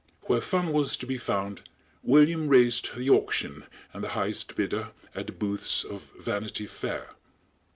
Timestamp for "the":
2.97-3.11, 4.03-4.09, 5.27-5.31